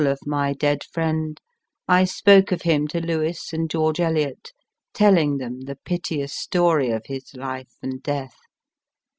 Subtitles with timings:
[0.01, 1.39] Full of my dead friend,
[1.87, 4.51] I spoke of him to Lewes and George Eliot,
[4.95, 8.37] telling them the piteous story of his life and death.